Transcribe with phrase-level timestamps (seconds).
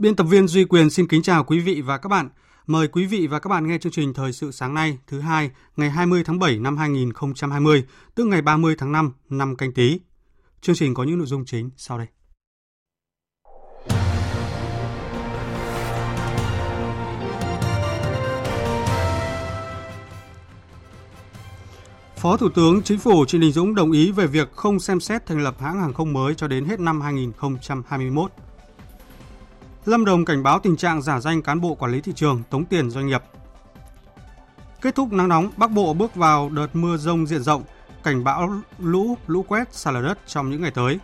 [0.00, 2.28] Biên tập viên Duy Quyền xin kính chào quý vị và các bạn.
[2.66, 5.50] Mời quý vị và các bạn nghe chương trình Thời sự sáng nay, thứ hai,
[5.76, 10.00] ngày 20 tháng 7 năm 2020, tức ngày 30 tháng 5 năm canh tí.
[10.60, 12.06] Chương trình có những nội dung chính sau đây.
[22.16, 25.26] Phó Thủ tướng Chính phủ Trịnh Đình Dũng đồng ý về việc không xem xét
[25.26, 28.32] thành lập hãng hàng không mới cho đến hết năm 2021.
[29.84, 32.64] Lâm Đồng cảnh báo tình trạng giả danh cán bộ quản lý thị trường tống
[32.64, 33.22] tiền doanh nghiệp.
[34.80, 37.62] Kết thúc nắng nóng, Bắc Bộ bước vào đợt mưa rông diện rộng,
[38.02, 40.98] cảnh báo lũ, lũ quét, sạt lở đất trong những ngày tới.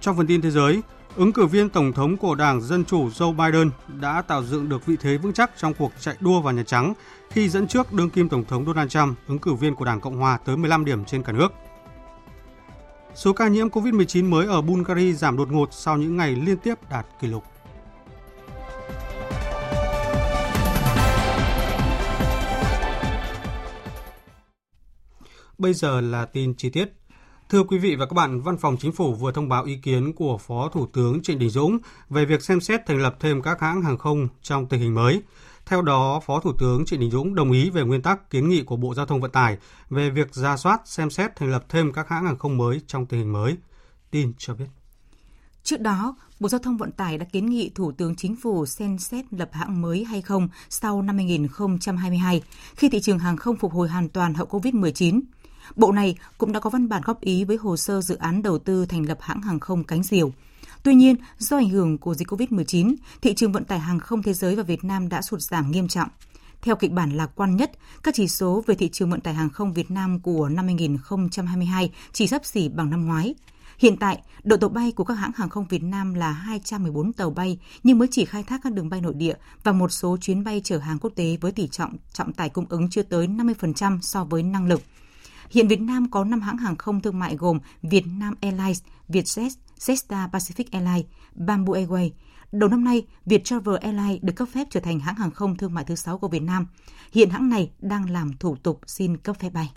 [0.00, 0.82] Trong phần tin thế giới,
[1.16, 3.70] ứng cử viên tổng thống của Đảng Dân chủ Joe Biden
[4.00, 6.94] đã tạo dựng được vị thế vững chắc trong cuộc chạy đua vào Nhà Trắng
[7.30, 10.16] khi dẫn trước đương kim tổng thống Donald Trump, ứng cử viên của Đảng Cộng
[10.16, 11.52] hòa tới 15 điểm trên cả nước.
[13.14, 16.74] Số ca nhiễm COVID-19 mới ở Bulgaria giảm đột ngột sau những ngày liên tiếp
[16.90, 17.44] đạt kỷ lục.
[25.58, 26.92] Bây giờ là tin chi tiết.
[27.48, 30.12] Thưa quý vị và các bạn, Văn phòng Chính phủ vừa thông báo ý kiến
[30.12, 33.60] của Phó Thủ tướng Trịnh Đình Dũng về việc xem xét thành lập thêm các
[33.60, 35.22] hãng hàng không trong tình hình mới.
[35.70, 38.62] Theo đó, Phó Thủ tướng Trịnh Đình Dũng đồng ý về nguyên tắc kiến nghị
[38.62, 39.58] của Bộ Giao thông Vận tải
[39.90, 43.06] về việc ra soát, xem xét thành lập thêm các hãng hàng không mới trong
[43.06, 43.56] tình hình mới.
[44.10, 44.64] Tin cho biết.
[45.62, 48.98] Trước đó, Bộ Giao thông Vận tải đã kiến nghị Thủ tướng Chính phủ xem
[48.98, 52.42] xét lập hãng mới hay không sau năm 2022,
[52.76, 55.20] khi thị trường hàng không phục hồi hoàn toàn hậu COVID-19.
[55.76, 58.58] Bộ này cũng đã có văn bản góp ý với hồ sơ dự án đầu
[58.58, 60.32] tư thành lập hãng hàng không cánh diều.
[60.82, 64.34] Tuy nhiên, do ảnh hưởng của dịch COVID-19, thị trường vận tải hàng không thế
[64.34, 66.08] giới và Việt Nam đã sụt giảm nghiêm trọng.
[66.62, 67.70] Theo kịch bản lạc quan nhất,
[68.02, 71.90] các chỉ số về thị trường vận tải hàng không Việt Nam của năm 2022
[72.12, 73.34] chỉ sắp xỉ bằng năm ngoái.
[73.78, 77.30] Hiện tại, đội tàu bay của các hãng hàng không Việt Nam là 214 tàu
[77.30, 80.44] bay nhưng mới chỉ khai thác các đường bay nội địa và một số chuyến
[80.44, 83.98] bay chở hàng quốc tế với tỷ trọng trọng tải cung ứng chưa tới 50%
[84.00, 84.82] so với năng lực.
[85.50, 89.50] Hiện Việt Nam có 5 hãng hàng không thương mại gồm Việt Nam Airlines, Vietjet,
[89.80, 92.10] Jetstar Pacific Airlines, Bamboo Airways.
[92.52, 95.84] Đầu năm nay, Viettravel Airlines được cấp phép trở thành hãng hàng không thương mại
[95.84, 96.66] thứ 6 của Việt Nam.
[97.12, 99.70] Hiện hãng này đang làm thủ tục xin cấp phép bay.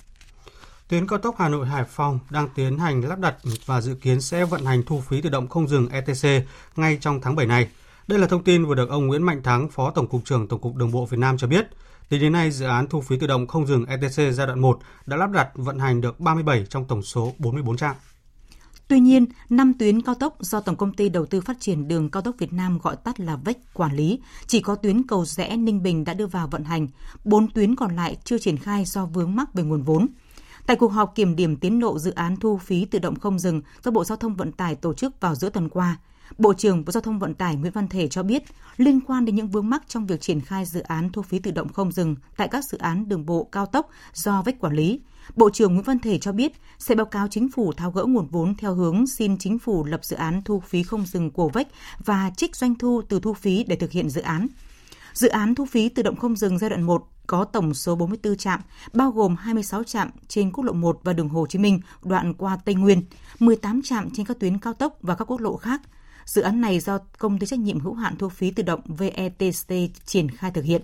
[0.87, 4.21] Tuyến cao tốc Hà Nội Hải Phòng đang tiến hành lắp đặt và dự kiến
[4.21, 7.69] sẽ vận hành thu phí tự động không dừng ETC ngay trong tháng 7 này.
[8.07, 10.61] Đây là thông tin vừa được ông Nguyễn Mạnh Thắng, Phó Tổng cục trưởng Tổng
[10.61, 11.67] cục Đường bộ Việt Nam cho biết.
[12.09, 14.79] Tính đến nay, dự án thu phí tự động không dừng ETC giai đoạn 1
[15.05, 17.95] đã lắp đặt vận hành được 37 trong tổng số 44 trạm.
[18.87, 22.09] Tuy nhiên, năm tuyến cao tốc do Tổng công ty Đầu tư Phát triển Đường
[22.09, 25.57] cao tốc Việt Nam gọi tắt là VEC quản lý, chỉ có tuyến cầu rẽ
[25.57, 26.87] Ninh Bình đã đưa vào vận hành,
[27.25, 30.07] 4 tuyến còn lại chưa triển khai do vướng mắc về nguồn vốn.
[30.65, 33.61] Tại cuộc họp kiểm điểm tiến độ dự án thu phí tự động không dừng
[33.83, 35.97] do Bộ Giao thông Vận tải tổ chức vào giữa tuần qua,
[36.37, 38.43] Bộ trưởng Bộ Giao thông Vận tải Nguyễn Văn Thể cho biết,
[38.77, 41.51] liên quan đến những vướng mắc trong việc triển khai dự án thu phí tự
[41.51, 44.99] động không dừng tại các dự án đường bộ cao tốc do vách quản lý,
[45.35, 48.27] Bộ trưởng Nguyễn Văn Thể cho biết sẽ báo cáo chính phủ tháo gỡ nguồn
[48.27, 51.67] vốn theo hướng xin chính phủ lập dự án thu phí không dừng của vách
[52.05, 54.47] và trích doanh thu từ thu phí để thực hiện dự án.
[55.13, 58.37] Dự án thu phí tự động không dừng giai đoạn 1 có tổng số 44
[58.37, 58.61] trạm,
[58.93, 62.57] bao gồm 26 trạm trên quốc lộ 1 và đường Hồ Chí Minh đoạn qua
[62.65, 63.01] Tây Nguyên,
[63.39, 65.81] 18 trạm trên các tuyến cao tốc và các quốc lộ khác.
[66.25, 69.73] Dự án này do công ty trách nhiệm hữu hạn thu phí tự động VETC
[70.05, 70.81] triển khai thực hiện.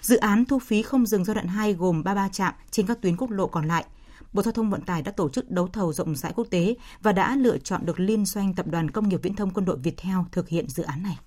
[0.00, 3.16] Dự án thu phí không dừng giai đoạn 2 gồm 33 trạm trên các tuyến
[3.16, 3.84] quốc lộ còn lại.
[4.32, 7.12] Bộ Giao thông Vận tải đã tổ chức đấu thầu rộng rãi quốc tế và
[7.12, 9.96] đã lựa chọn được liên doanh Tập đoàn Công nghiệp Viễn thông Quân đội Việt
[9.96, 11.18] Theo thực hiện dự án này.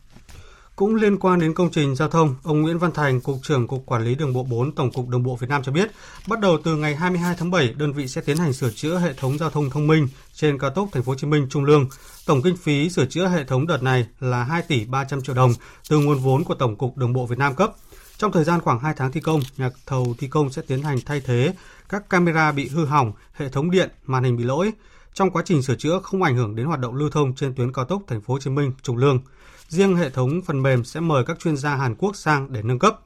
[0.78, 3.86] Cũng liên quan đến công trình giao thông, ông Nguyễn Văn Thành, Cục trưởng Cục
[3.86, 5.92] Quản lý Đường bộ 4 Tổng cục Đường bộ Việt Nam cho biết,
[6.28, 9.14] bắt đầu từ ngày 22 tháng 7, đơn vị sẽ tiến hành sửa chữa hệ
[9.14, 11.90] thống giao thông thông minh trên cao tốc Thành phố Hồ Chí Minh Trung Lương.
[12.26, 15.54] Tổng kinh phí sửa chữa hệ thống đợt này là 2 tỷ 300 triệu đồng
[15.90, 17.72] từ nguồn vốn của Tổng cục Đường bộ Việt Nam cấp.
[18.18, 20.98] Trong thời gian khoảng 2 tháng thi công, nhà thầu thi công sẽ tiến hành
[21.06, 21.54] thay thế
[21.90, 24.72] các camera bị hư hỏng, hệ thống điện, màn hình bị lỗi.
[25.14, 27.74] trong quá trình sửa chữa không ảnh hưởng đến hoạt động lưu thông trên tuyến
[27.74, 29.20] cao tốc Thành phố Hồ Chí Minh Trung Lương.
[29.68, 32.80] Riêng hệ thống phần mềm sẽ mời các chuyên gia Hàn Quốc sang để nâng
[32.80, 33.00] cấp.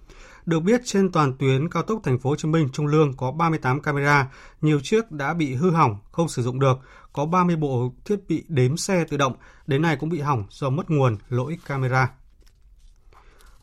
[0.46, 3.32] Được biết trên toàn tuyến cao tốc Thành phố Hồ Chí Minh Trung Lương có
[3.32, 4.32] 38 camera,
[4.62, 6.80] nhiều chiếc đã bị hư hỏng, không sử dụng được,
[7.14, 9.34] có 30 bộ thiết bị đếm xe tự động,
[9.68, 12.12] đến nay cũng bị hỏng do mất nguồn lỗi camera.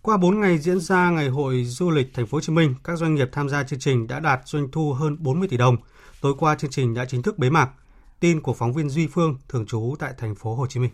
[0.02, 2.98] Qua 4 ngày diễn ra ngày hội du lịch Thành phố Hồ Chí Minh, các
[2.98, 5.76] doanh nghiệp tham gia chương trình đã đạt doanh thu hơn 40 tỷ đồng.
[6.20, 7.70] Tối qua chương trình đã chính thức bế mạc.
[8.20, 10.90] Tin của phóng viên Duy Phương thường trú tại Thành phố Hồ Chí Minh.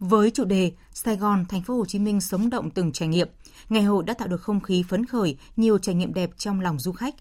[0.00, 3.28] Với chủ đề Sài Gòn, Thành phố Hồ Chí Minh sống động từng trải nghiệm,
[3.68, 6.78] ngày hội đã tạo được không khí phấn khởi, nhiều trải nghiệm đẹp trong lòng
[6.78, 7.14] du khách.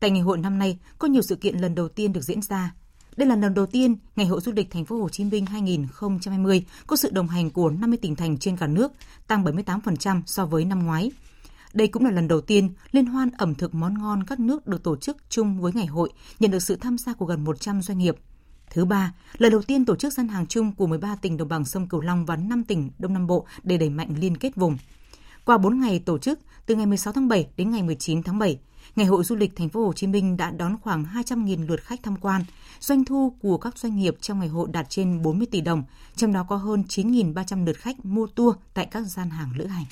[0.00, 2.74] Tại ngày hội năm nay có nhiều sự kiện lần đầu tiên được diễn ra.
[3.16, 6.64] Đây là lần đầu tiên Ngày hội du lịch Thành phố Hồ Chí Minh 2020
[6.86, 8.92] có sự đồng hành của 50 tỉnh thành trên cả nước,
[9.26, 11.10] tăng 78% so với năm ngoái.
[11.72, 14.82] Đây cũng là lần đầu tiên Liên hoan ẩm thực món ngon các nước được
[14.82, 16.10] tổ chức chung với ngày hội,
[16.40, 18.16] nhận được sự tham gia của gần 100 doanh nghiệp.
[18.70, 21.64] Thứ ba, lần đầu tiên tổ chức gian hàng chung của 13 tỉnh đồng bằng
[21.64, 24.78] sông Cửu Long và 5 tỉnh Đông Nam Bộ để đẩy mạnh liên kết vùng.
[25.44, 28.58] Qua 4 ngày tổ chức, từ ngày 16 tháng 7 đến ngày 19 tháng 7,
[28.96, 32.00] Ngày hội du lịch thành phố Hồ Chí Minh đã đón khoảng 200.000 lượt khách
[32.02, 32.44] tham quan.
[32.80, 35.84] Doanh thu của các doanh nghiệp trong ngày hội đạt trên 40 tỷ đồng,
[36.16, 39.84] trong đó có hơn 9.300 lượt khách mua tour tại các gian hàng lữ hành.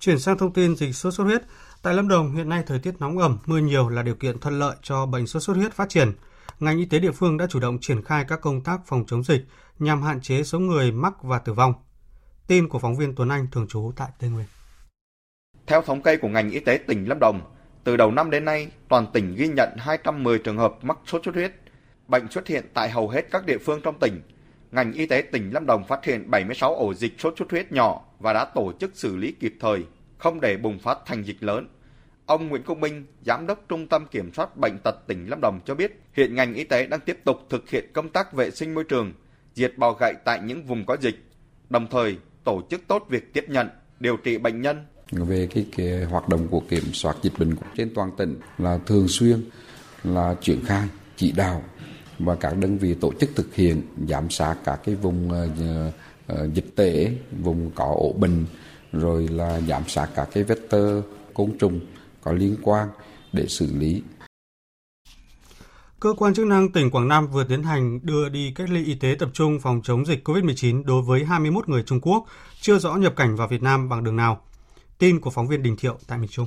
[0.00, 1.42] Chuyển sang thông tin dịch sốt xuất huyết,
[1.82, 4.58] tại Lâm Đồng hiện nay thời tiết nóng ẩm, mưa nhiều là điều kiện thuận
[4.58, 6.12] lợi cho bệnh sốt xuất huyết phát triển.
[6.60, 9.24] Ngành y tế địa phương đã chủ động triển khai các công tác phòng chống
[9.24, 9.44] dịch
[9.78, 11.74] nhằm hạn chế số người mắc và tử vong.
[12.46, 14.46] Tin của phóng viên Tuấn Anh thường trú tại Tây Nguyên.
[15.66, 17.40] Theo thống kê của ngành y tế tỉnh Lâm Đồng,
[17.84, 21.34] từ đầu năm đến nay, toàn tỉnh ghi nhận 210 trường hợp mắc sốt xuất
[21.34, 21.52] huyết.
[22.08, 24.22] Bệnh xuất hiện tại hầu hết các địa phương trong tỉnh.
[24.70, 28.04] Ngành y tế tỉnh Lâm Đồng phát hiện 76 ổ dịch sốt xuất huyết nhỏ
[28.18, 29.84] và đã tổ chức xử lý kịp thời,
[30.18, 31.68] không để bùng phát thành dịch lớn.
[32.30, 35.60] Ông Nguyễn Công Minh, Giám đốc Trung tâm Kiểm soát Bệnh tật tỉnh Lâm Đồng
[35.66, 38.74] cho biết, hiện ngành y tế đang tiếp tục thực hiện công tác vệ sinh
[38.74, 39.12] môi trường,
[39.54, 41.24] diệt bò gậy tại những vùng có dịch,
[41.70, 43.68] đồng thời tổ chức tốt việc tiếp nhận,
[44.00, 44.84] điều trị bệnh nhân.
[45.12, 49.08] Về cái, cái hoạt động của kiểm soát dịch bệnh trên toàn tỉnh là thường
[49.08, 49.44] xuyên
[50.04, 51.62] là triển khai chỉ đạo
[52.18, 56.76] và các đơn vị tổ chức thực hiện giám sát các cái vùng uh, dịch
[56.76, 57.12] tễ,
[57.42, 58.44] vùng có ổ bệnh,
[58.92, 61.04] rồi là giám sát các cái vector
[61.34, 61.80] côn trùng
[62.22, 62.88] có liên quan
[63.32, 64.02] để xử lý.
[66.00, 68.94] Cơ quan chức năng tỉnh Quảng Nam vừa tiến hành đưa đi cách ly y
[68.94, 72.26] tế tập trung phòng chống dịch COVID-19 đối với 21 người Trung Quốc
[72.60, 74.40] chưa rõ nhập cảnh vào Việt Nam bằng đường nào.
[74.98, 76.46] Tin của phóng viên Đình Thiệu tại miền Trung.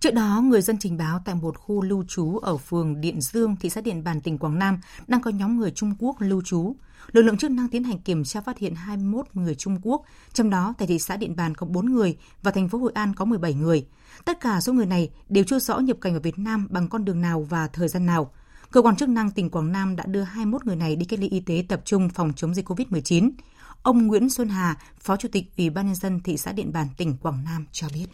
[0.00, 3.56] Trước đó, người dân trình báo tại một khu lưu trú ở phường Điện Dương,
[3.60, 6.76] thị xã Điện Bàn, tỉnh Quảng Nam đang có nhóm người Trung Quốc lưu trú.
[7.12, 10.02] Lực lượng chức năng tiến hành kiểm tra phát hiện 21 người Trung Quốc,
[10.32, 13.14] trong đó tại thị xã Điện Bàn có 4 người và thành phố Hội An
[13.14, 13.86] có 17 người.
[14.24, 17.04] Tất cả số người này đều chưa rõ nhập cảnh vào Việt Nam bằng con
[17.04, 18.30] đường nào và thời gian nào.
[18.70, 21.28] Cơ quan chức năng tỉnh Quảng Nam đã đưa 21 người này đi cách ly
[21.28, 23.30] y tế tập trung phòng chống dịch COVID-19.
[23.82, 26.86] Ông Nguyễn Xuân Hà, Phó Chủ tịch Ủy ban nhân dân thị xã Điện Bàn,
[26.96, 28.06] tỉnh Quảng Nam cho biết.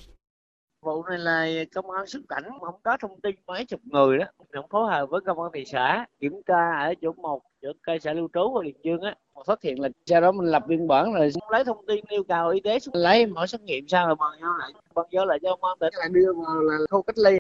[0.82, 4.24] Vụ này là công an xuất cảnh không có thông tin mấy chục người đó,
[4.38, 7.92] cũng phối hợp với công an thị xã kiểm tra ở chỗ một chỗ cơ
[8.02, 9.14] sở lưu trú ở Điện Dương á,
[9.46, 12.48] phát hiện là sau đó mình lập biên bản rồi lấy thông tin yêu cầu
[12.48, 15.38] y tế xuống lấy mẫu xét nghiệm sao rồi bàn giao lại bàn giao lại
[15.42, 17.38] cho công an tỉnh là đưa vào là khu cách ly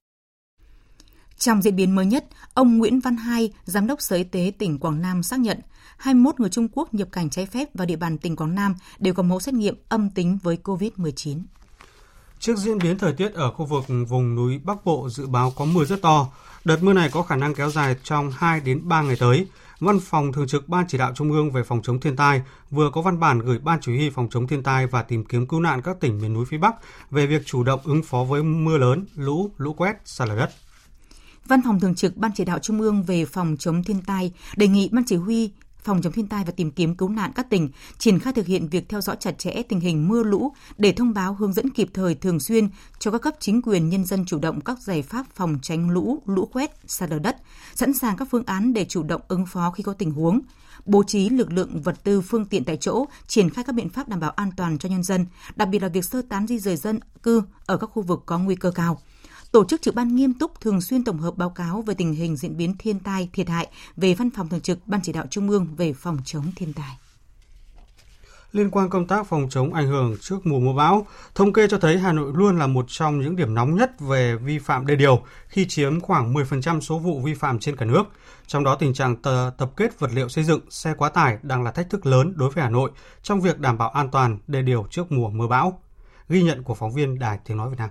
[1.40, 2.24] trong diễn biến mới nhất,
[2.54, 5.60] ông Nguyễn Văn Hai, Giám đốc Sở Y tế tỉnh Quảng Nam xác nhận
[5.98, 9.14] 21 người Trung Quốc nhập cảnh trái phép vào địa bàn tỉnh Quảng Nam đều
[9.14, 11.42] có mẫu xét nghiệm âm tính với COVID-19.
[12.38, 15.64] Trước diễn biến thời tiết ở khu vực vùng núi Bắc Bộ dự báo có
[15.64, 16.26] mưa rất to,
[16.64, 19.46] đợt mưa này có khả năng kéo dài trong 2 đến 3 ngày tới.
[19.80, 22.90] Văn phòng Thường trực Ban Chỉ đạo Trung ương về phòng chống thiên tai vừa
[22.90, 25.60] có văn bản gửi Ban Chỉ huy phòng chống thiên tai và tìm kiếm cứu
[25.60, 26.74] nạn các tỉnh miền núi phía Bắc
[27.10, 30.50] về việc chủ động ứng phó với mưa lớn, lũ, lũ quét, sạt lở đất.
[31.46, 34.68] Văn phòng Thường trực Ban Chỉ đạo Trung ương về phòng chống thiên tai đề
[34.68, 35.50] nghị Ban Chỉ huy
[35.84, 37.68] phòng chống thiên tai và tìm kiếm cứu nạn các tỉnh
[37.98, 41.14] triển khai thực hiện việc theo dõi chặt chẽ tình hình mưa lũ để thông
[41.14, 42.68] báo hướng dẫn kịp thời thường xuyên
[42.98, 46.22] cho các cấp chính quyền nhân dân chủ động các giải pháp phòng tránh lũ,
[46.26, 47.36] lũ quét, sạt lở đất,
[47.74, 50.40] sẵn sàng các phương án để chủ động ứng phó khi có tình huống,
[50.84, 54.08] bố trí lực lượng vật tư phương tiện tại chỗ, triển khai các biện pháp
[54.08, 56.76] đảm bảo an toàn cho nhân dân, đặc biệt là việc sơ tán di rời
[56.76, 59.00] dân cư ở các khu vực có nguy cơ cao
[59.52, 62.36] tổ chức trực ban nghiêm túc thường xuyên tổng hợp báo cáo về tình hình
[62.36, 65.50] diễn biến thiên tai, thiệt hại về văn phòng thường trực Ban chỉ đạo Trung
[65.50, 66.96] ương về phòng chống thiên tai.
[68.52, 71.78] Liên quan công tác phòng chống ảnh hưởng trước mùa mưa bão, thống kê cho
[71.78, 74.96] thấy Hà Nội luôn là một trong những điểm nóng nhất về vi phạm đê
[74.96, 78.02] điều khi chiếm khoảng 10% số vụ vi phạm trên cả nước.
[78.46, 79.16] Trong đó tình trạng
[79.58, 82.50] tập kết vật liệu xây dựng, xe quá tải đang là thách thức lớn đối
[82.50, 82.90] với Hà Nội
[83.22, 85.80] trong việc đảm bảo an toàn đê điều trước mùa mưa bão.
[86.28, 87.90] Ghi nhận của phóng viên Đài Tiếng Nói Việt Nam.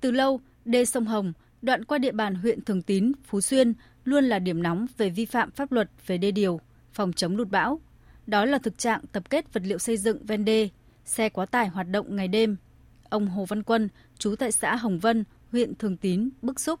[0.00, 3.72] Từ lâu, đê sông Hồng, đoạn qua địa bàn huyện Thường Tín, Phú Xuyên
[4.04, 6.60] luôn là điểm nóng về vi phạm pháp luật về đê điều,
[6.92, 7.80] phòng chống lụt bão.
[8.26, 10.68] Đó là thực trạng tập kết vật liệu xây dựng ven đê,
[11.04, 12.56] xe quá tải hoạt động ngày đêm.
[13.08, 13.88] Ông Hồ Văn Quân,
[14.18, 16.80] chú tại xã Hồng Vân, huyện Thường Tín, bức xúc.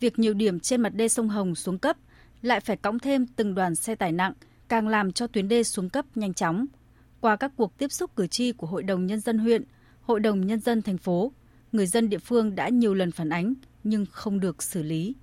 [0.00, 1.96] Việc nhiều điểm trên mặt đê sông Hồng xuống cấp,
[2.42, 4.32] lại phải cõng thêm từng đoàn xe tải nặng,
[4.68, 6.66] càng làm cho tuyến đê xuống cấp nhanh chóng.
[7.20, 9.64] Qua các cuộc tiếp xúc cử tri của Hội đồng Nhân dân huyện,
[10.00, 11.32] Hội đồng Nhân dân thành phố,
[11.76, 13.54] người dân địa phương đã nhiều lần phản ánh,
[13.84, 15.14] nhưng không được xử lý.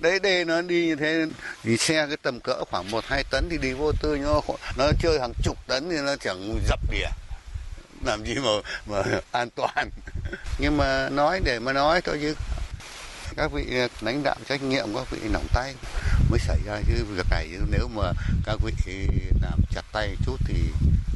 [0.00, 1.26] Đấy đây nó đi như thế
[1.62, 4.40] thì xe cái tầm cỡ khoảng 1 2 tấn thì đi vô tư nó
[4.78, 7.08] nó chơi hàng chục tấn thì nó chẳng dập đỉa.
[8.04, 8.50] Làm gì mà
[8.86, 9.02] mà
[9.32, 9.90] an toàn.
[10.58, 12.34] Nhưng mà nói, để mà nói thôi chứ
[13.36, 15.74] các vị à, lãnh đạo trách nhiệm, các vị nóng tay
[16.30, 18.12] mới xảy ra chứ việc này nếu mà
[18.46, 18.72] các vị
[19.42, 20.54] làm chặt tay chút thì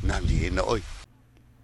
[0.09, 0.81] làm gì nổi.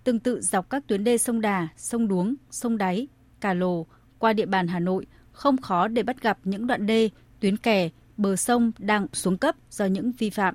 [0.08, 3.06] Tương tự dọc các tuyến đê sông Đà, sông Đuống, sông Đáy,
[3.40, 3.86] Cà Lồ
[4.18, 7.10] qua địa bàn Hà Nội không khó để bắt gặp những đoạn đê,
[7.40, 10.54] tuyến kè, bờ sông đang xuống cấp do những vi phạm.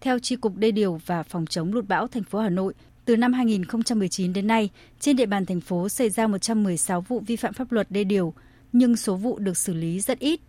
[0.00, 3.16] Theo Tri cục Đê điều và Phòng chống lụt bão thành phố Hà Nội, từ
[3.16, 7.52] năm 2019 đến nay, trên địa bàn thành phố xảy ra 116 vụ vi phạm
[7.52, 8.34] pháp luật đê điều,
[8.72, 10.40] nhưng số vụ được xử lý rất ít.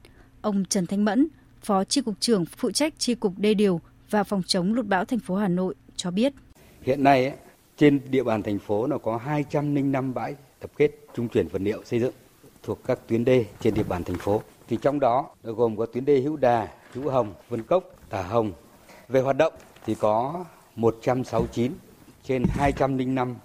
[0.42, 1.28] Ông Trần Thanh Mẫn,
[1.62, 5.06] Phó Tri cục trưởng phụ trách Tri cục Đê điều và Phòng chống lụt bão
[5.06, 6.34] thành phố Hà Nội cho biết.
[6.82, 7.34] Hiện nay
[7.78, 11.84] trên địa bàn thành phố nó có 205 bãi tập kết trung chuyển vật liệu
[11.84, 12.14] xây dựng
[12.64, 14.42] thuộc các tuyến đê trên địa bàn thành phố.
[14.68, 18.52] Thì trong đó gồm có tuyến đê Hữu Đà, Hữu Hồng, Vân Cốc, Tà Hồng.
[19.08, 19.54] Về hoạt động
[19.86, 21.72] thì có 169
[22.24, 23.36] trên 205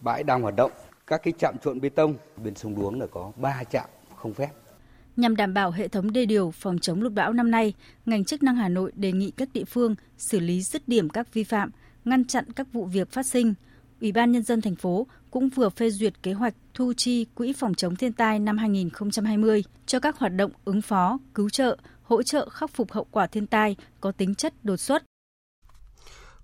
[0.00, 0.70] bãi đang hoạt động.
[1.06, 4.50] Các cái trạm trộn bê tông bên sông Đuống là có 3 trạm không phép.
[5.16, 7.74] Nhằm đảm bảo hệ thống đê điều phòng chống lụt bão năm nay,
[8.06, 11.34] ngành chức năng Hà Nội đề nghị các địa phương xử lý dứt điểm các
[11.34, 11.70] vi phạm,
[12.04, 13.54] ngăn chặn các vụ việc phát sinh.
[14.00, 17.52] Ủy ban nhân dân thành phố cũng vừa phê duyệt kế hoạch thu chi quỹ
[17.52, 22.22] phòng chống thiên tai năm 2020 cho các hoạt động ứng phó, cứu trợ, hỗ
[22.22, 25.02] trợ khắc phục hậu quả thiên tai có tính chất đột xuất.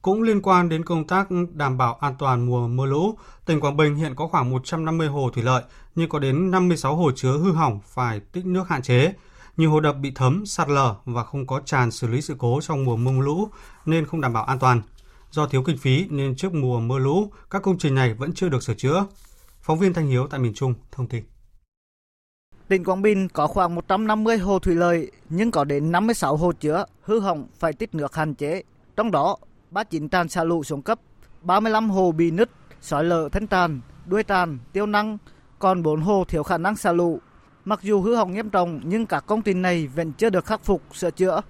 [0.02, 3.76] Cũng liên quan đến công tác đảm bảo an toàn mùa mưa lũ, tỉnh Quảng
[3.76, 5.62] Bình hiện có khoảng 150 hồ thủy lợi,
[5.94, 9.12] nhưng có đến 56 hồ chứa hư hỏng phải tích nước hạn chế.
[9.56, 12.60] Nhiều hồ đập bị thấm, sạt lở và không có tràn xử lý sự cố
[12.62, 13.48] trong mùa mưa lũ
[13.86, 14.82] nên không đảm bảo an toàn.
[15.36, 18.48] Do thiếu kinh phí nên trước mùa mưa lũ, các công trình này vẫn chưa
[18.48, 19.06] được sửa chữa.
[19.60, 21.24] Phóng viên Thanh Hiếu tại miền Trung thông tin.
[22.68, 26.84] Tỉnh Quảng Bình có khoảng 150 hồ thủy lợi nhưng có đến 56 hồ chứa
[27.02, 28.62] hư hỏng phải tích nước hạn chế.
[28.96, 29.36] Trong đó,
[29.70, 31.00] 39 tràn xả lũ xuống cấp,
[31.42, 32.50] 35 hồ bị nứt,
[32.80, 35.18] sói lở thân tràn, đuôi tràn, tiêu năng,
[35.58, 37.20] còn 4 hồ thiếu khả năng xả lũ.
[37.64, 40.64] Mặc dù hư hỏng nghiêm trọng nhưng các công trình này vẫn chưa được khắc
[40.64, 41.40] phục, sửa chữa.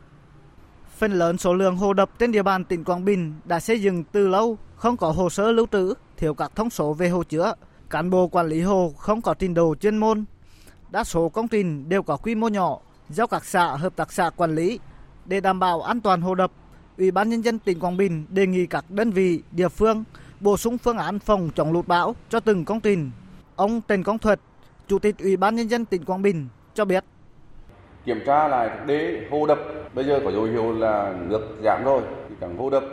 [0.98, 4.04] Phần lớn số lượng hồ đập trên địa bàn tỉnh Quảng Bình đã xây dựng
[4.12, 7.54] từ lâu, không có hồ sơ lưu trữ, thiếu các thông số về hồ chứa,
[7.90, 10.24] cán bộ quản lý hồ không có trình độ chuyên môn.
[10.90, 14.30] Đa số công trình đều có quy mô nhỏ, do các xã hợp tác xã
[14.30, 14.78] quản lý.
[15.24, 16.52] Để đảm bảo an toàn hồ đập,
[16.98, 20.04] Ủy ban nhân dân tỉnh Quảng Bình đề nghị các đơn vị, địa phương
[20.40, 23.10] bổ sung phương án phòng chống lụt bão cho từng công trình.
[23.56, 24.40] Ông Trần Công Thuật,
[24.88, 27.04] Chủ tịch Ủy ban nhân dân tỉnh Quảng Bình cho biết
[28.06, 29.58] kiểm tra lại đế hồ đập.
[29.94, 32.84] Bây giờ có dấu hiệu là nước giảm rồi thì càng hồ đập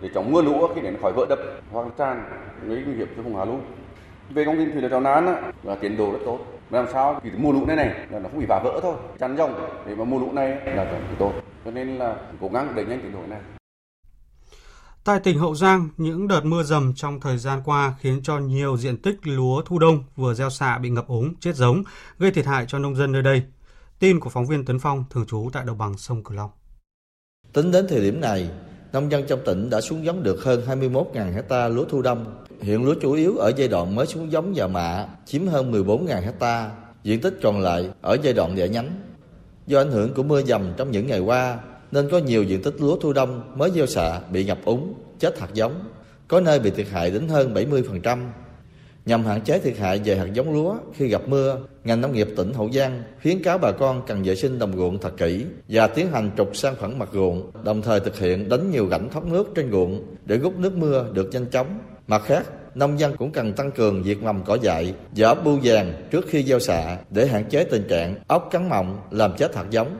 [0.00, 1.38] để chống mưa lũ khi đến khỏi vỡ đập
[1.70, 2.22] hoặc tràn
[2.66, 3.60] gây nguy hiểm cho vùng hạ lưu.
[4.30, 5.26] Về công trình thủy lợi trào nán
[5.62, 6.38] là tiến độ rất tốt.
[6.70, 8.94] Làm sao thì mùa lũ này này là nó không bị phá vỡ thôi.
[9.18, 9.54] Chắn dòng
[9.86, 11.32] để mà mùa lũ này là càng tốt.
[11.64, 13.40] Cho nên là cố gắng đẩy nhanh tiến độ này.
[15.04, 18.76] Tại tỉnh Hậu Giang, những đợt mưa dầm trong thời gian qua khiến cho nhiều
[18.76, 21.82] diện tích lúa thu đông vừa gieo xạ bị ngập úng, chết giống,
[22.18, 23.42] gây thiệt hại cho nông dân nơi đây.
[23.98, 26.50] Tin của phóng viên Tấn Phong thường trú tại đồng bằng sông Cửu Long.
[27.52, 28.50] Tính đến thời điểm này,
[28.92, 32.44] nông dân trong tỉnh đã xuống giống được hơn 21.000 hecta lúa thu đông.
[32.60, 36.20] Hiện lúa chủ yếu ở giai đoạn mới xuống giống và mạ chiếm hơn 14.000
[36.20, 36.70] hecta,
[37.02, 38.90] diện tích còn lại ở giai đoạn rễ nhánh.
[39.66, 41.58] Do ảnh hưởng của mưa dầm trong những ngày qua,
[41.90, 45.38] nên có nhiều diện tích lúa thu đông mới gieo xạ bị ngập úng, chết
[45.40, 45.84] hạt giống,
[46.28, 48.18] có nơi bị thiệt hại đến hơn 70%.
[49.08, 52.28] Nhằm hạn chế thiệt hại về hạt giống lúa khi gặp mưa, ngành nông nghiệp
[52.36, 55.86] tỉnh Hậu Giang khuyến cáo bà con cần vệ sinh đồng ruộng thật kỹ và
[55.86, 59.24] tiến hành trục san phẳng mặt ruộng, đồng thời thực hiện đánh nhiều rãnh thoát
[59.24, 61.78] nước trên ruộng để rút nước mưa được nhanh chóng.
[62.06, 66.08] Mặt khác, nông dân cũng cần tăng cường việc mầm cỏ dại, dỡ bu vàng
[66.10, 69.66] trước khi gieo xạ để hạn chế tình trạng ốc cắn mọng làm chết hạt
[69.70, 69.98] giống.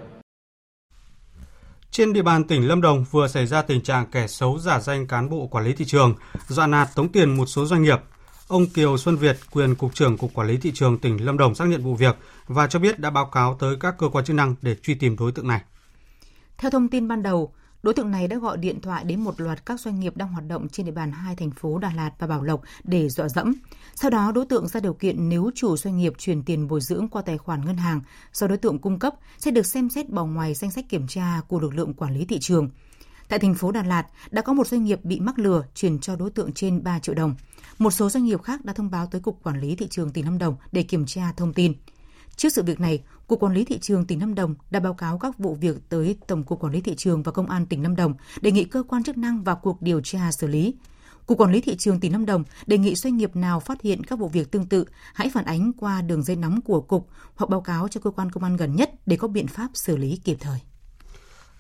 [1.91, 5.07] Trên địa bàn tỉnh Lâm Đồng vừa xảy ra tình trạng kẻ xấu giả danh
[5.07, 6.15] cán bộ quản lý thị trường,
[6.49, 7.99] dọa nạt tống tiền một số doanh nghiệp
[8.49, 11.55] Ông Kiều Xuân Việt, quyền Cục trưởng Cục Quản lý Thị trường tỉnh Lâm Đồng
[11.55, 14.37] xác nhận vụ việc và cho biết đã báo cáo tới các cơ quan chức
[14.37, 15.61] năng để truy tìm đối tượng này.
[16.59, 17.52] Theo thông tin ban đầu,
[17.83, 20.45] đối tượng này đã gọi điện thoại đến một loạt các doanh nghiệp đang hoạt
[20.49, 23.55] động trên địa bàn hai thành phố Đà Lạt và Bảo Lộc để dọa dẫm.
[23.95, 27.09] Sau đó, đối tượng ra điều kiện nếu chủ doanh nghiệp chuyển tiền bồi dưỡng
[27.09, 28.00] qua tài khoản ngân hàng
[28.33, 31.40] do đối tượng cung cấp sẽ được xem xét bỏ ngoài danh sách kiểm tra
[31.49, 32.71] của lực lượng quản lý thị trường.
[33.28, 36.17] Tại thành phố Đà Lạt, đã có một doanh nghiệp bị mắc lừa chuyển cho
[36.17, 37.35] đối tượng trên 3 triệu đồng.
[37.78, 40.25] Một số doanh nghiệp khác đã thông báo tới Cục Quản lý Thị trường tỉnh
[40.25, 41.75] Lâm Đồng để kiểm tra thông tin.
[42.37, 45.18] Trước sự việc này, Cục Quản lý Thị trường tỉnh Lâm Đồng đã báo cáo
[45.18, 47.97] các vụ việc tới Tổng cục Quản lý Thị trường và Công an tỉnh Lâm
[47.97, 50.75] Đồng, đề nghị cơ quan chức năng vào cuộc điều tra xử lý.
[51.26, 54.04] Cục Quản lý Thị trường tỉnh Lâm Đồng đề nghị doanh nghiệp nào phát hiện
[54.04, 57.50] các vụ việc tương tự, hãy phản ánh qua đường dây nóng của Cục hoặc
[57.50, 60.20] báo cáo cho cơ quan công an gần nhất để có biện pháp xử lý
[60.25, 60.58] kịp thời.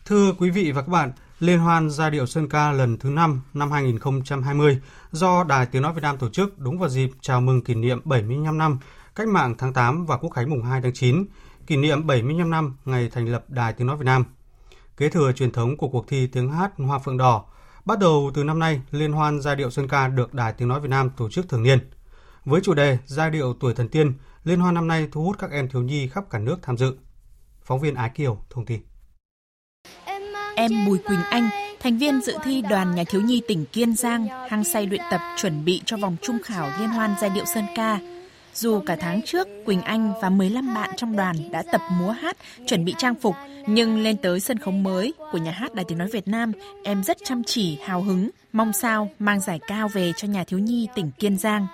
[0.04, 3.40] Thưa quý vị và các bạn, Liên hoan giai điệu Sơn ca lần thứ 5
[3.54, 4.78] năm 2020
[5.10, 8.00] do Đài Tiếng Nói Việt Nam tổ chức đúng vào dịp chào mừng kỷ niệm
[8.04, 8.78] 75 năm
[9.14, 11.24] Cách mạng tháng 8 và Quốc khánh mùng 2 tháng 9,
[11.66, 14.24] kỷ niệm 75 năm ngày thành lập Đài Tiếng Nói Việt Nam.
[14.96, 17.44] Kế thừa truyền thống của cuộc thi tiếng hát Hoa Phượng Đỏ,
[17.84, 20.80] bắt đầu từ năm nay, Liên hoan giai điệu Sơn ca được Đài Tiếng Nói
[20.80, 21.90] Việt Nam tổ chức thường niên.
[22.44, 24.12] Với chủ đề Giai điệu tuổi thần tiên,
[24.44, 26.96] Liên hoan năm nay thu hút các em thiếu nhi khắp cả nước tham dự.
[27.62, 28.80] Phóng viên Ái Kiều thông tin.
[30.58, 31.50] Em Bùi Quỳnh Anh,
[31.80, 35.20] thành viên dự thi đoàn nhà thiếu nhi tỉnh Kiên Giang, hăng say luyện tập
[35.36, 37.98] chuẩn bị cho vòng trung khảo liên hoan giai điệu Sơn ca.
[38.54, 42.36] Dù cả tháng trước, Quỳnh Anh và 15 bạn trong đoàn đã tập múa hát,
[42.66, 43.34] chuẩn bị trang phục,
[43.66, 46.52] nhưng lên tới sân khấu mới của nhà hát Đài Tiếng Nói Việt Nam,
[46.84, 50.58] em rất chăm chỉ, hào hứng, mong sao mang giải cao về cho nhà thiếu
[50.58, 51.66] nhi tỉnh Kiên Giang.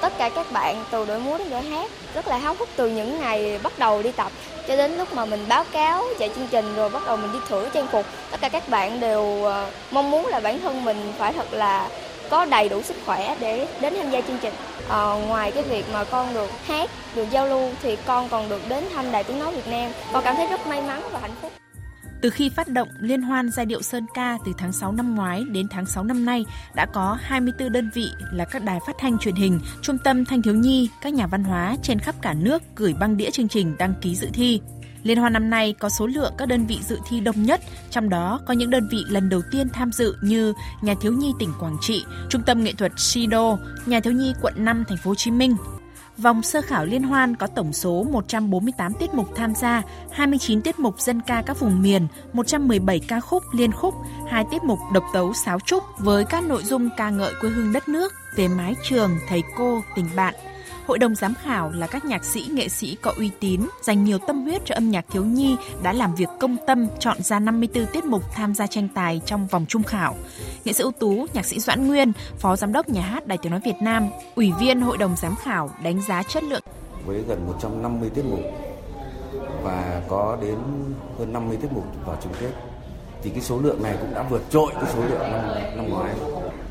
[0.00, 2.88] Tất cả các bạn từ đội múa đến đội hát rất là háo hức từ
[2.88, 4.32] những ngày bắt đầu đi tập
[4.68, 7.38] cho đến lúc mà mình báo cáo chạy chương trình rồi bắt đầu mình đi
[7.48, 8.06] thử trang phục.
[8.30, 11.88] Tất cả các bạn đều ờ, mong muốn là bản thân mình phải thật là
[12.30, 14.54] có đầy đủ sức khỏe để đến tham gia chương trình.
[14.88, 18.68] À, ngoài cái việc mà con được hát, được giao lưu thì con còn được
[18.68, 19.92] đến thăm Đài Tiếng Nói Việt Nam.
[20.12, 21.52] Con cảm thấy rất may mắn và hạnh phúc.
[22.26, 25.44] Từ khi phát động Liên hoan giai điệu Sơn Ca từ tháng 6 năm ngoái
[25.44, 29.18] đến tháng 6 năm nay, đã có 24 đơn vị là các đài phát thanh
[29.18, 32.62] truyền hình, trung tâm thanh thiếu nhi, các nhà văn hóa trên khắp cả nước
[32.76, 34.60] gửi băng đĩa chương trình đăng ký dự thi.
[35.02, 38.08] Liên hoan năm nay có số lượng các đơn vị dự thi đông nhất, trong
[38.08, 40.52] đó có những đơn vị lần đầu tiên tham dự như
[40.82, 44.54] Nhà thiếu nhi tỉnh Quảng Trị, Trung tâm nghệ thuật Sido, Nhà thiếu nhi quận
[44.56, 45.56] 5 thành phố Hồ Chí Minh,
[46.18, 50.78] Vòng sơ khảo liên hoan có tổng số 148 tiết mục tham gia, 29 tiết
[50.78, 53.94] mục dân ca các vùng miền, 117 ca khúc liên khúc,
[54.28, 57.72] 2 tiết mục độc tấu sáo trúc với các nội dung ca ngợi quê hương
[57.72, 60.34] đất nước, về mái trường, thầy cô, tình bạn–
[60.86, 64.18] Hội đồng giám khảo là các nhạc sĩ, nghệ sĩ có uy tín, dành nhiều
[64.26, 67.86] tâm huyết cho âm nhạc thiếu nhi đã làm việc công tâm chọn ra 54
[67.86, 70.16] tiết mục tham gia tranh tài trong vòng trung khảo.
[70.64, 73.52] Nghệ sĩ ưu tú, nhạc sĩ Doãn Nguyên, Phó Giám đốc Nhà hát Đài Tiếng
[73.52, 76.62] Nói Việt Nam, Ủy viên Hội đồng giám khảo đánh giá chất lượng.
[77.06, 78.40] Với gần 150 tiết mục
[79.62, 80.58] và có đến
[81.18, 82.50] hơn 50 tiết mục vào chung kết
[83.22, 85.44] thì cái số lượng này cũng đã vượt trội cái số lượng năm
[85.76, 86.14] năm ngoái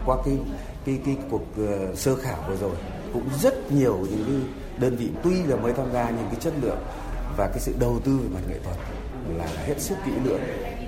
[0.06, 0.38] qua cái
[0.86, 2.75] cái cái cuộc uh, sơ khảo vừa rồi
[3.15, 4.36] cũng rất nhiều những cái
[4.80, 6.80] đơn vị tuy là mới tham gia nhưng cái chất lượng
[7.38, 8.78] và cái sự đầu tư về mặt nghệ thuật
[9.38, 10.41] là hết sức kỹ lưỡng.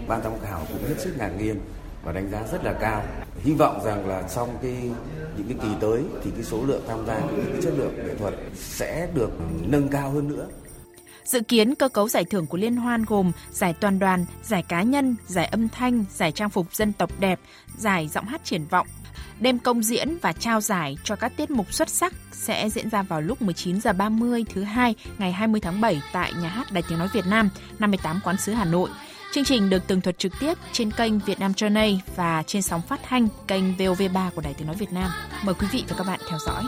[0.07, 1.59] Ban giám khảo cũng hết sức ngạc nhiên
[2.03, 3.03] và đánh giá rất là cao.
[3.43, 4.91] Hy vọng rằng là trong cái
[5.37, 8.15] những cái kỳ tới thì cái số lượng tham gia những cái chất lượng nghệ
[8.15, 9.29] thuật sẽ được
[9.67, 10.47] nâng cao hơn nữa.
[11.25, 14.81] Dự kiến cơ cấu giải thưởng của liên hoan gồm giải toàn đoàn, giải cá
[14.81, 17.39] nhân, giải âm thanh, giải trang phục dân tộc đẹp,
[17.77, 18.87] giải giọng hát triển vọng,
[19.39, 23.03] Đêm công diễn và trao giải cho các tiết mục xuất sắc sẽ diễn ra
[23.03, 26.83] vào lúc 19 h 30 thứ hai ngày 20 tháng 7 tại nhà hát Đài
[26.89, 28.89] Tiếng nói Việt Nam, 58 Quán sứ Hà Nội.
[29.33, 32.81] Chương trình được tường thuật trực tiếp trên kênh Việt Nam Journey và trên sóng
[32.81, 35.11] phát thanh kênh VOV3 của Đài Tiếng nói Việt Nam.
[35.43, 36.63] Mời quý vị và các bạn theo dõi.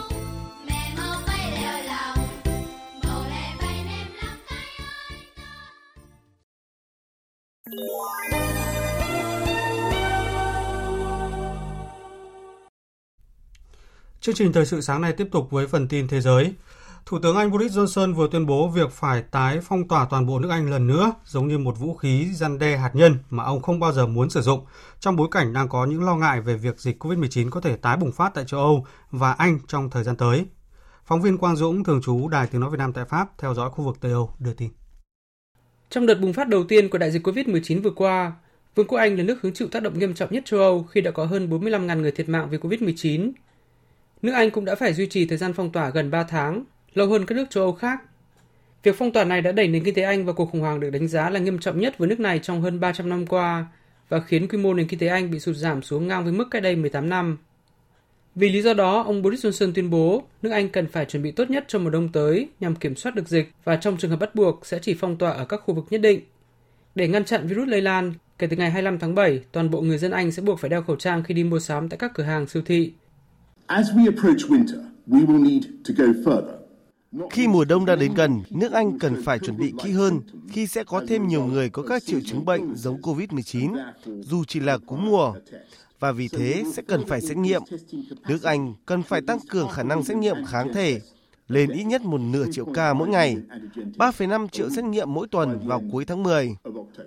[14.22, 16.54] Chương trình thời sự sáng nay tiếp tục với phần tin thế giới.
[17.06, 20.38] Thủ tướng Anh Boris Johnson vừa tuyên bố việc phải tái phong tỏa toàn bộ
[20.38, 23.62] nước Anh lần nữa, giống như một vũ khí răn đe hạt nhân mà ông
[23.62, 24.60] không bao giờ muốn sử dụng,
[25.00, 27.96] trong bối cảnh đang có những lo ngại về việc dịch COVID-19 có thể tái
[27.96, 30.46] bùng phát tại châu Âu và Anh trong thời gian tới.
[31.04, 33.70] Phóng viên Quang Dũng, thường trú Đài Tiếng Nói Việt Nam tại Pháp, theo dõi
[33.70, 34.70] khu vực Tây Âu, đưa tin.
[35.90, 38.32] Trong đợt bùng phát đầu tiên của đại dịch COVID-19 vừa qua,
[38.74, 41.00] Vương quốc Anh là nước hứng chịu tác động nghiêm trọng nhất châu Âu khi
[41.00, 43.32] đã có hơn 45.000 người thiệt mạng vì COVID-19
[44.22, 47.08] Nước Anh cũng đã phải duy trì thời gian phong tỏa gần 3 tháng, lâu
[47.08, 48.00] hơn các nước châu Âu khác.
[48.82, 50.90] Việc phong tỏa này đã đẩy nền kinh tế Anh vào cuộc khủng hoảng được
[50.90, 53.66] đánh giá là nghiêm trọng nhất với nước này trong hơn 300 năm qua
[54.08, 56.48] và khiến quy mô nền kinh tế Anh bị sụt giảm xuống ngang với mức
[56.50, 57.38] cách đây 18 năm.
[58.34, 61.30] Vì lý do đó, ông Boris Johnson tuyên bố nước Anh cần phải chuẩn bị
[61.30, 64.20] tốt nhất cho mùa đông tới nhằm kiểm soát được dịch và trong trường hợp
[64.20, 66.20] bắt buộc sẽ chỉ phong tỏa ở các khu vực nhất định.
[66.94, 69.98] Để ngăn chặn virus lây lan, Kể từ ngày 25 tháng 7, toàn bộ người
[69.98, 72.22] dân Anh sẽ buộc phải đeo khẩu trang khi đi mua sắm tại các cửa
[72.22, 72.92] hàng siêu thị.
[77.30, 80.66] Khi mùa đông đã đến gần, nước Anh cần phải chuẩn bị kỹ hơn khi
[80.66, 83.76] sẽ có thêm nhiều người có các triệu chứng bệnh giống COVID-19,
[84.20, 85.34] dù chỉ là cúm mùa.
[86.00, 87.62] Và vì thế sẽ cần phải xét nghiệm.
[88.28, 91.00] Nước Anh cần phải tăng cường khả năng xét nghiệm kháng thể
[91.50, 93.36] lên ít nhất một nửa triệu ca mỗi ngày,
[93.96, 96.56] 3,5 triệu xét nghiệm mỗi tuần vào cuối tháng 10.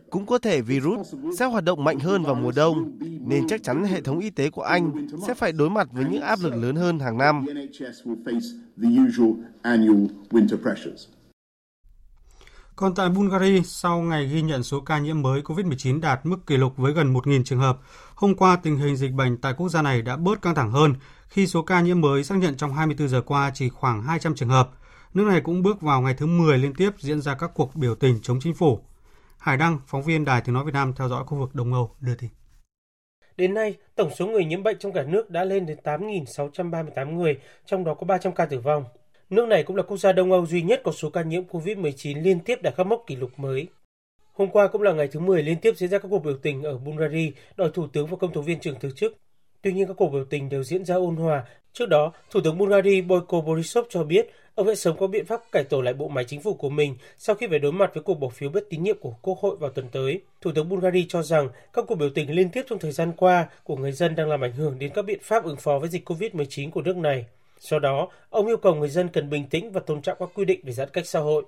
[0.10, 2.92] Cũng có thể virus sẽ hoạt động mạnh hơn vào mùa đông,
[3.28, 6.22] nên chắc chắn hệ thống y tế của Anh sẽ phải đối mặt với những
[6.22, 7.46] áp lực lớn hơn hàng năm.
[12.76, 16.58] Còn tại Bulgaria, sau ngày ghi nhận số ca nhiễm mới COVID-19 đạt mức kỷ
[16.58, 17.78] lục với gần 1.000 trường hợp,
[18.16, 20.94] hôm qua tình hình dịch bệnh tại quốc gia này đã bớt căng thẳng hơn
[21.28, 24.50] khi số ca nhiễm mới xác nhận trong 24 giờ qua chỉ khoảng 200 trường
[24.50, 24.70] hợp.
[25.14, 27.96] Nước này cũng bước vào ngày thứ 10 liên tiếp diễn ra các cuộc biểu
[27.96, 28.80] tình chống chính phủ.
[29.38, 31.92] Hải Đăng, phóng viên Đài Tiếng Nói Việt Nam theo dõi khu vực Đông Âu,
[32.00, 32.30] đưa tin.
[33.38, 37.40] Đến nay, tổng số người nhiễm bệnh trong cả nước đã lên đến 8.638 người,
[37.66, 38.84] trong đó có 300 ca tử vong.
[39.34, 42.24] Nước này cũng là quốc gia Đông Âu duy nhất có số ca nhiễm COVID-19
[42.24, 43.68] liên tiếp đạt các mốc kỷ lục mới.
[44.34, 46.64] Hôm qua cũng là ngày thứ 10 liên tiếp diễn ra các cuộc biểu tình
[46.64, 49.18] ở Bulgaria đòi thủ tướng và công tố viên trưởng từ chức.
[49.62, 51.46] Tuy nhiên các cuộc biểu tình đều diễn ra ôn hòa.
[51.74, 55.42] Trước đó, Thủ tướng Bulgaria Boyko Borisov cho biết ông sẽ sớm có biện pháp
[55.52, 58.04] cải tổ lại bộ máy chính phủ của mình sau khi phải đối mặt với
[58.04, 60.22] cuộc bỏ phiếu bất tín nhiệm của Quốc hội vào tuần tới.
[60.42, 63.48] Thủ tướng Bulgaria cho rằng các cuộc biểu tình liên tiếp trong thời gian qua
[63.64, 66.10] của người dân đang làm ảnh hưởng đến các biện pháp ứng phó với dịch
[66.10, 67.26] COVID-19 của nước này.
[67.64, 70.46] Do đó, ông yêu cầu người dân cần bình tĩnh và tôn trọng các quy
[70.46, 71.44] định về giãn cách xã hội.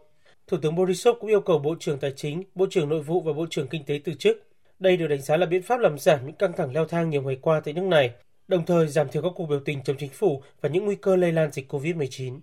[0.47, 3.34] Thủ tướng Borisov cũng yêu cầu Bộ trưởng Tài chính, Bộ trưởng Nội vụ và
[3.34, 4.38] Bộ trưởng Kinh tế từ chức.
[4.80, 7.21] Đây được đánh giá là biện pháp làm giảm những căng thẳng leo thang nhiều
[7.21, 8.12] ngày qua tại nước này,
[8.47, 11.15] đồng thời giảm thiểu các cuộc biểu tình chống chính phủ và những nguy cơ
[11.15, 12.39] lây lan dịch COVID-19.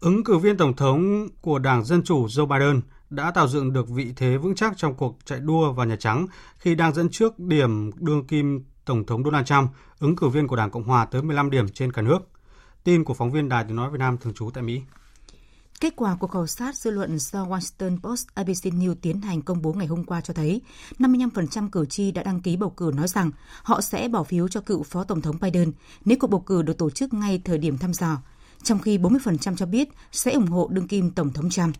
[0.00, 3.88] Ứng cử viên Tổng thống của Đảng Dân Chủ Joe Biden đã tạo dựng được
[3.88, 6.26] vị thế vững chắc trong cuộc chạy đua vào Nhà Trắng
[6.58, 10.56] khi đang dẫn trước điểm đương kim Tổng thống Donald Trump, ứng cử viên của
[10.56, 12.18] Đảng Cộng Hòa tới 15 điểm trên cả nước.
[12.84, 14.80] Tin của phóng viên Đài Tiếng Nói Việt Nam thường trú tại Mỹ.
[15.80, 19.62] Kết quả của khảo sát dư luận do Washington Post ABC News tiến hành công
[19.62, 20.60] bố ngày hôm qua cho thấy
[20.98, 23.30] 55% cử tri đã đăng ký bầu cử nói rằng
[23.62, 25.72] họ sẽ bỏ phiếu cho cựu Phó Tổng thống Biden
[26.04, 28.16] nếu cuộc bầu cử được tổ chức ngay thời điểm thăm dò,
[28.62, 31.76] trong khi 40% cho biết sẽ ủng hộ đương kim Tổng thống Trump.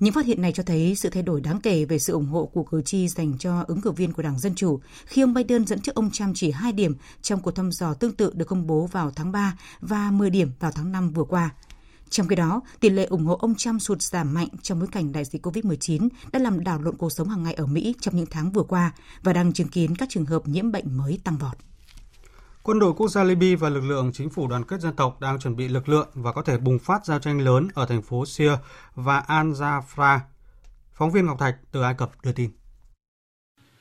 [0.00, 2.46] Những phát hiện này cho thấy sự thay đổi đáng kể về sự ủng hộ
[2.46, 5.66] của cử tri dành cho ứng cử viên của Đảng Dân Chủ khi ông Biden
[5.66, 8.66] dẫn trước ông Trump chỉ 2 điểm trong cuộc thăm dò tương tự được công
[8.66, 11.50] bố vào tháng 3 và 10 điểm vào tháng 5 vừa qua.
[12.10, 15.12] Trong khi đó, tỷ lệ ủng hộ ông Trump sụt giảm mạnh trong bối cảnh
[15.12, 18.26] đại dịch COVID-19 đã làm đảo lộn cuộc sống hàng ngày ở Mỹ trong những
[18.30, 21.67] tháng vừa qua và đang chứng kiến các trường hợp nhiễm bệnh mới tăng vọt.
[22.68, 25.38] Quân đội quốc gia Libya và lực lượng chính phủ đoàn kết dân tộc đang
[25.38, 28.26] chuẩn bị lực lượng và có thể bùng phát giao tranh lớn ở thành phố
[28.26, 28.50] Sia
[28.94, 30.18] và Al Jafra.
[30.92, 32.50] Phóng viên Ngọc Thạch từ Ai Cập đưa tin.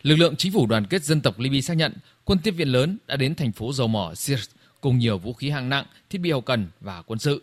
[0.01, 1.93] Lực lượng chính phủ đoàn kết dân tộc Libya xác nhận
[2.25, 4.39] quân tiếp viện lớn đã đến thành phố dầu mỏ Sir
[4.81, 7.41] cùng nhiều vũ khí hạng nặng, thiết bị hậu cần và quân sự.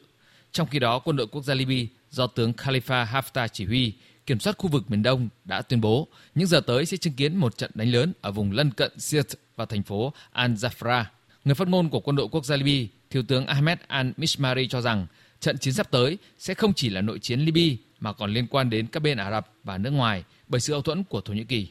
[0.52, 3.92] Trong khi đó, quân đội quốc gia Libya do tướng Khalifa Haftar chỉ huy
[4.26, 7.36] kiểm soát khu vực miền Đông đã tuyên bố những giờ tới sẽ chứng kiến
[7.36, 11.04] một trận đánh lớn ở vùng lân cận Sirte và thành phố Al-Zafra.
[11.44, 15.06] Người phát ngôn của quân đội quốc gia Libya, Thiếu tướng Ahmed Al-Mishmari cho rằng
[15.40, 18.70] trận chiến sắp tới sẽ không chỉ là nội chiến Libya mà còn liên quan
[18.70, 21.44] đến các bên Ả Rập và nước ngoài bởi sự hậu thuẫn của Thổ Nhĩ
[21.44, 21.68] Kỳ.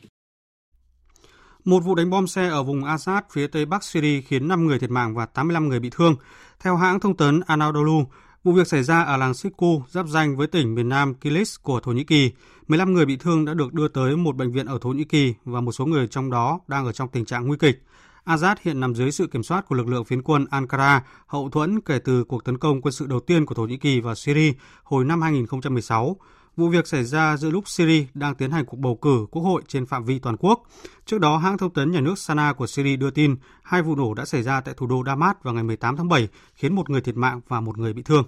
[1.66, 4.80] Một vụ đánh bom xe ở vùng Assad phía tây bắc Syria khiến 5 người
[4.80, 6.16] thiệt mạng và 85 người bị thương.
[6.60, 8.06] Theo hãng thông tấn Anadolu,
[8.44, 11.80] vụ việc xảy ra ở làng Siku, giáp danh với tỉnh miền Nam Kilis của
[11.80, 12.32] Thổ Nhĩ Kỳ.
[12.68, 15.34] 15 người bị thương đã được đưa tới một bệnh viện ở Thổ Nhĩ Kỳ
[15.46, 17.84] và một số người trong đó đang ở trong tình trạng nguy kịch.
[18.26, 21.82] Azad hiện nằm dưới sự kiểm soát của lực lượng phiến quân Ankara hậu thuẫn
[21.82, 24.54] kể từ cuộc tấn công quân sự đầu tiên của Thổ Nhĩ Kỳ vào Syria
[24.84, 26.18] hồi năm 2016.
[26.58, 29.62] Vụ việc xảy ra giữa lúc Syria đang tiến hành cuộc bầu cử quốc hội
[29.68, 30.64] trên phạm vi toàn quốc.
[31.06, 34.14] Trước đó, hãng thông tấn nhà nước Sana của Syria đưa tin hai vụ nổ
[34.14, 37.02] đã xảy ra tại thủ đô Damas vào ngày 18 tháng 7, khiến một người
[37.02, 38.26] thiệt mạng và một người bị thương.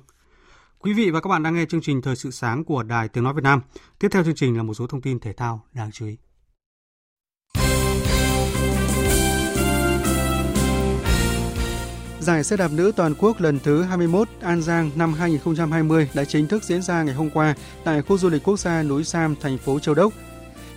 [0.79, 3.23] Quý vị và các bạn đang nghe chương trình Thời sự sáng của Đài Tiếng
[3.23, 3.61] Nói Việt Nam.
[3.99, 6.17] Tiếp theo chương trình là một số thông tin thể thao đáng chú ý.
[12.25, 16.47] Giải xe đạp nữ toàn quốc lần thứ 21 An Giang năm 2020 đã chính
[16.47, 19.57] thức diễn ra ngày hôm qua tại khu du lịch quốc gia núi Sam, thành
[19.57, 20.13] phố Châu Đốc.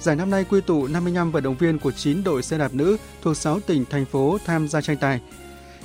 [0.00, 2.96] Giải năm nay quy tụ 55 vận động viên của 9 đội xe đạp nữ
[3.22, 5.20] thuộc 6 tỉnh, thành phố tham gia tranh tài.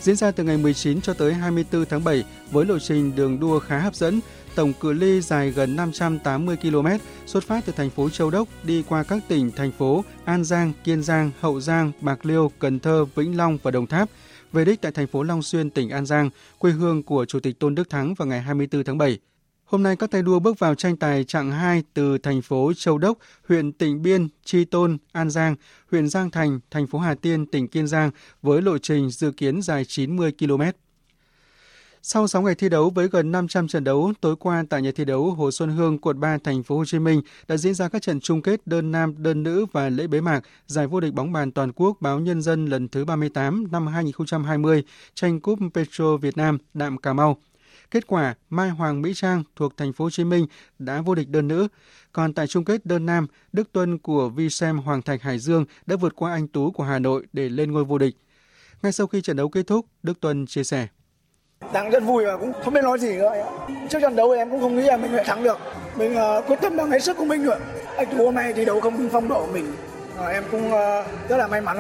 [0.02, 3.60] Diễn ra từ ngày 19 cho tới 24 tháng 7 với lộ trình đường đua
[3.60, 4.19] khá hấp dẫn,
[4.56, 6.88] tổng cự ly dài gần 580 km,
[7.26, 10.73] xuất phát từ thành phố Châu Đốc đi qua các tỉnh, thành phố An Giang,
[10.84, 14.10] Kiên Giang, Hậu Giang, Bạc Liêu, Cần Thơ, Vĩnh Long và Đồng Tháp–
[14.54, 17.60] về đích tại thành phố Long Xuyên, tỉnh An Giang, quê hương của Chủ tịch
[17.60, 19.20] Tôn Đức Thắng vào ngày 24 tháng 7.
[19.66, 22.98] Hôm nay các tay đua bước vào tranh tài chặng 2 từ thành phố Châu
[22.98, 25.56] Đốc, huyện Tịnh Biên, Tri Tôn, An Giang,
[25.92, 28.12] huyện Giang Thành, thành phố Hà Tiên, tỉnh Kiên Giang
[28.42, 30.62] với lộ trình dự kiến dài 90 km.
[32.06, 35.06] Sau 6 ngày thi đấu với gần 500 trận đấu, tối qua tại nhà thi
[35.06, 38.02] đấu Hồ Xuân Hương, quận 3, thành phố Hồ Chí Minh đã diễn ra các
[38.02, 41.32] trận chung kết đơn nam, đơn nữ và lễ bế mạc giải vô địch bóng
[41.32, 46.38] bàn toàn quốc báo Nhân dân lần thứ 38 năm 2020 tranh cúp Petro Việt
[46.38, 47.38] Nam Đạm Cà Mau.
[47.92, 50.48] Kết quả, Mai Hoàng Mỹ Trang thuộc thành phố Hồ Chí Minh
[50.80, 51.68] đã vô địch đơn nữ.
[52.12, 55.96] Còn tại chung kết đơn nam, Đức Tuân của Visem Hoàng Thạch Hải Dương đã
[55.96, 58.16] vượt qua anh Tú của Hà Nội để lên ngôi vô địch.
[58.82, 60.88] Ngay sau khi trận đấu kết thúc, Đức Tuân chia sẻ.
[61.73, 63.34] Đang rất vui và cũng không biết nói gì nữa.
[63.89, 65.58] Trước trận đấu thì em cũng không nghĩ là mình sẽ thắng được.
[65.97, 67.60] Mình uh, quyết tâm bằng hết sức của mình nữa.
[67.97, 69.73] Anh thủ hôm nay thi đấu không phong độ của mình.
[70.19, 71.78] Uh, em cũng uh, rất là may mắn.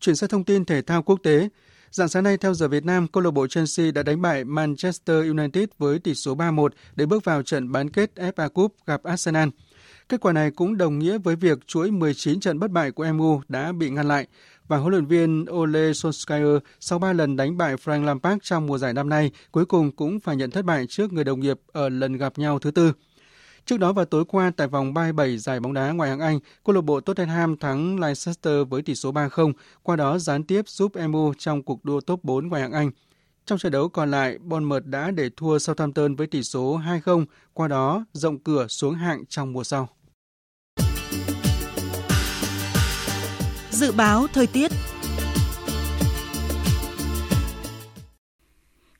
[0.00, 1.48] Chuyển sang thông tin thể thao quốc tế,
[1.96, 5.16] Dạng sáng nay theo giờ Việt Nam, câu lạc bộ Chelsea đã đánh bại Manchester
[5.26, 9.48] United với tỷ số 3-1 để bước vào trận bán kết FA Cup gặp Arsenal.
[10.08, 13.40] Kết quả này cũng đồng nghĩa với việc chuỗi 19 trận bất bại của MU
[13.48, 14.26] đã bị ngăn lại
[14.68, 18.78] và huấn luyện viên Ole Solskjaer sau 3 lần đánh bại Frank Lampard trong mùa
[18.78, 21.88] giải năm nay cuối cùng cũng phải nhận thất bại trước người đồng nghiệp ở
[21.88, 22.92] lần gặp nhau thứ tư.
[23.66, 26.74] Trước đó vào tối qua tại vòng 37 giải bóng đá ngoại hạng Anh, câu
[26.74, 29.52] lạc bộ Tottenham thắng Leicester với tỷ số 3-0,
[29.82, 32.90] qua đó gián tiếp giúp MU trong cuộc đua top 4 ngoại hạng Anh.
[33.46, 37.68] Trong trận đấu còn lại, Bournemouth đã để thua Southampton với tỷ số 2-0, qua
[37.68, 39.88] đó rộng cửa xuống hạng trong mùa sau.
[43.76, 44.72] Dự báo thời tiết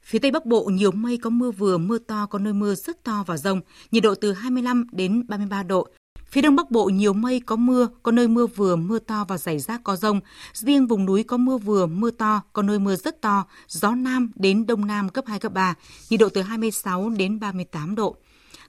[0.02, 3.04] Phía Tây Bắc Bộ nhiều mây có mưa vừa, mưa to, có nơi mưa rất
[3.04, 3.60] to và rông,
[3.90, 5.88] nhiệt độ từ 25 đến 33 độ.
[6.30, 9.38] Phía Đông Bắc Bộ nhiều mây có mưa, có nơi mưa vừa, mưa to và
[9.38, 10.20] rải rác có rông.
[10.52, 14.32] Riêng vùng núi có mưa vừa, mưa to, có nơi mưa rất to, gió Nam
[14.34, 15.74] đến Đông Nam cấp 2, cấp 3,
[16.10, 18.16] nhiệt độ từ 26 đến 38 độ.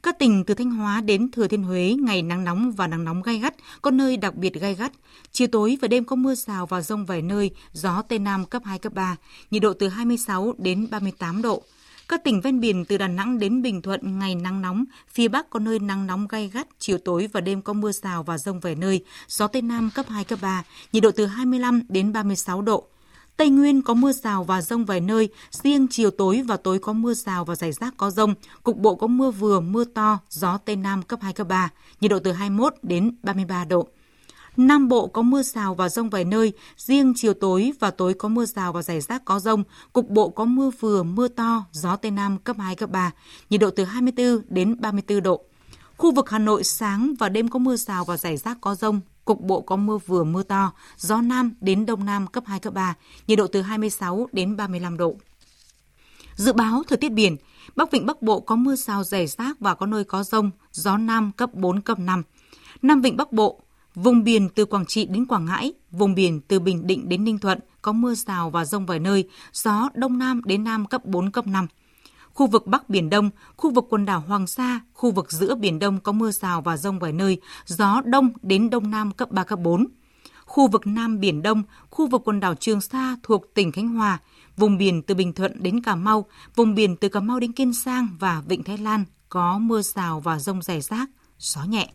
[0.03, 3.21] Các tỉnh từ Thanh Hóa đến Thừa Thiên Huế ngày nắng nóng và nắng nóng
[3.21, 4.91] gai gắt, có nơi đặc biệt gai gắt.
[5.31, 8.61] Chiều tối và đêm có mưa rào và rông vài nơi, gió Tây Nam cấp
[8.65, 9.15] 2, cấp 3,
[9.51, 11.63] nhiệt độ từ 26 đến 38 độ.
[12.09, 15.49] Các tỉnh ven biển từ Đà Nẵng đến Bình Thuận ngày nắng nóng, phía Bắc
[15.49, 18.59] có nơi nắng nóng gai gắt, chiều tối và đêm có mưa rào và rông
[18.59, 22.61] vài nơi, gió Tây Nam cấp 2, cấp 3, nhiệt độ từ 25 đến 36
[22.61, 22.87] độ.
[23.37, 26.93] Tây Nguyên có mưa rào và rông vài nơi, riêng chiều tối và tối có
[26.93, 30.57] mưa rào và rải rác có rông, cục bộ có mưa vừa, mưa to, gió
[30.57, 31.69] Tây Nam cấp 2, cấp 3,
[32.01, 33.87] nhiệt độ từ 21 đến 33 độ.
[34.57, 38.29] Nam Bộ có mưa rào và rông vài nơi, riêng chiều tối và tối có
[38.29, 41.95] mưa rào và rải rác có rông, cục bộ có mưa vừa, mưa to, gió
[41.95, 43.11] Tây Nam cấp 2, cấp 3,
[43.49, 45.43] nhiệt độ từ 24 đến 34 độ.
[45.97, 49.01] Khu vực Hà Nội sáng và đêm có mưa rào và rải rác có rông,
[49.27, 52.73] cục bộ có mưa vừa mưa to, gió Nam đến Đông Nam cấp 2, cấp
[52.73, 52.95] 3,
[53.27, 55.15] nhiệt độ từ 26 đến 35 độ.
[56.35, 57.35] Dự báo thời tiết biển,
[57.75, 60.97] Bắc Vịnh Bắc Bộ có mưa rào rải rác và có nơi có rông, gió
[60.97, 62.23] Nam cấp 4, cấp 5.
[62.81, 63.59] Nam Vịnh Bắc Bộ,
[63.95, 67.39] vùng biển từ Quảng Trị đến Quảng Ngãi, vùng biển từ Bình Định đến Ninh
[67.39, 71.31] Thuận có mưa rào và rông vài nơi, gió Đông Nam đến Nam cấp 4,
[71.31, 71.67] cấp 5
[72.37, 75.79] khu vực Bắc Biển Đông, khu vực quần đảo Hoàng Sa, khu vực giữa Biển
[75.79, 79.43] Đông có mưa rào và rông vài nơi, gió Đông đến Đông Nam cấp 3,
[79.43, 79.87] cấp 4.
[80.45, 84.19] Khu vực Nam Biển Đông, khu vực quần đảo Trường Sa thuộc tỉnh Khánh Hòa,
[84.57, 87.73] vùng biển từ Bình Thuận đến Cà Mau, vùng biển từ Cà Mau đến Kiên
[87.73, 91.89] Giang và Vịnh Thái Lan có mưa rào và rông rải rác, gió nhẹ.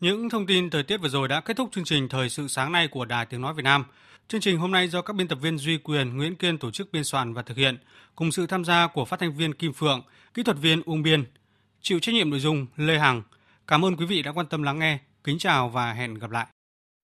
[0.00, 2.72] Những thông tin thời tiết vừa rồi đã kết thúc chương trình Thời sự sáng
[2.72, 3.84] nay của Đài Tiếng Nói Việt Nam.
[4.28, 6.92] Chương trình hôm nay do các biên tập viên Duy Quyền, Nguyễn Kiên tổ chức
[6.92, 7.78] biên soạn và thực hiện,
[8.14, 10.02] cùng sự tham gia của phát thanh viên Kim Phượng,
[10.34, 11.24] kỹ thuật viên Uông Biên,
[11.80, 13.22] chịu trách nhiệm nội dung Lê Hằng.
[13.66, 14.98] Cảm ơn quý vị đã quan tâm lắng nghe.
[15.24, 16.46] Kính chào và hẹn gặp lại.